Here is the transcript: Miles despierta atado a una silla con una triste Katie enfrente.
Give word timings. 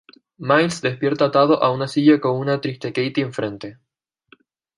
Miles 0.39 0.81
despierta 0.81 1.25
atado 1.25 1.61
a 1.61 1.71
una 1.71 1.87
silla 1.87 2.19
con 2.19 2.35
una 2.35 2.59
triste 2.59 2.91
Katie 2.91 3.23
enfrente. 3.23 3.77